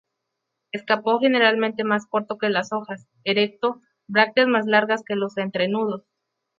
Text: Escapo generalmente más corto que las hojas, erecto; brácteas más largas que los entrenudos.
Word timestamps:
Escapo 0.71 1.19
generalmente 1.19 1.83
más 1.83 2.07
corto 2.07 2.39
que 2.39 2.49
las 2.49 2.73
hojas, 2.73 3.07
erecto; 3.23 3.83
brácteas 4.07 4.47
más 4.47 4.65
largas 4.65 5.03
que 5.05 5.13
los 5.15 5.37
entrenudos. 5.37 6.07